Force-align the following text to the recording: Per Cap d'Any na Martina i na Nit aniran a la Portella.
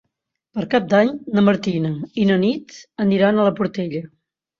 Per 0.59 0.63
Cap 0.69 0.85
d'Any 0.93 1.09
na 1.35 1.43
Martina 1.49 1.91
i 2.21 2.25
na 2.29 2.37
Nit 2.45 2.73
aniran 3.05 3.37
a 3.43 3.47
la 3.49 3.53
Portella. 3.61 4.03